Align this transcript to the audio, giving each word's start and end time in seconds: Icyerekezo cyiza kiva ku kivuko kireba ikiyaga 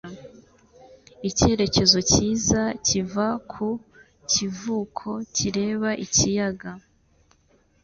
Icyerekezo 1.29 1.97
cyiza 2.11 2.61
kiva 2.85 3.27
ku 3.51 3.67
kivuko 4.31 5.09
kireba 5.35 5.89
ikiyaga 6.05 6.69